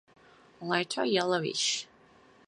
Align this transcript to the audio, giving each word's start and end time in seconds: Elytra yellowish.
Elytra 0.61 1.03
yellowish. 1.05 1.85